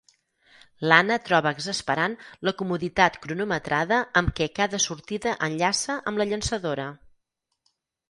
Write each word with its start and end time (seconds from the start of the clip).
L'Anna 0.91 1.17
troba 1.27 1.51
exasperant 1.55 2.15
la 2.49 2.55
comoditat 2.63 3.21
cronometrada 3.27 4.01
amb 4.23 4.35
què 4.41 4.51
cada 4.59 4.83
sortida 4.89 5.39
enllaça 5.53 6.01
amb 6.11 6.25
la 6.25 6.31
llançadora. 6.35 6.93